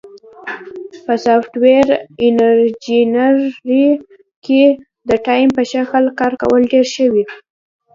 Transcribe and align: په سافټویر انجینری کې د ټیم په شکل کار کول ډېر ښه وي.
په 1.05 1.13
سافټویر 1.25 1.87
انجینری 2.25 3.85
کې 4.45 4.63
د 5.09 5.11
ټیم 5.25 5.47
په 5.57 5.63
شکل 5.71 6.03
کار 6.19 6.33
کول 6.41 6.61
ډېر 6.71 6.85
ښه 6.93 7.05
وي. 7.13 7.23